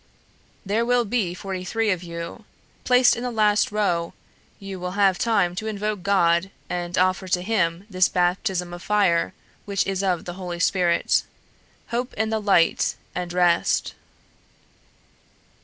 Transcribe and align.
There 0.65 0.83
will 0.83 1.05
be 1.05 1.35
forty 1.35 1.63
three 1.63 1.91
of 1.91 2.01
you. 2.01 2.45
Placed 2.85 3.15
in 3.15 3.21
the 3.21 3.29
last 3.29 3.71
row, 3.71 4.15
you 4.59 4.79
will 4.79 4.93
have 4.97 5.19
time 5.19 5.53
to 5.57 5.67
invoke 5.67 6.01
God 6.01 6.49
and 6.71 6.97
offer 6.97 7.27
to 7.27 7.41
Him 7.43 7.85
this 7.87 8.09
baptism 8.09 8.73
of 8.73 8.81
fire, 8.81 9.35
which 9.65 9.85
is 9.85 10.01
of 10.01 10.25
the 10.25 10.33
Holy 10.41 10.59
Spirit. 10.59 11.21
Hope 11.89 12.15
in 12.15 12.31
the 12.31 12.41
Light, 12.41 12.95
and 13.13 13.31
rest." 13.31 13.93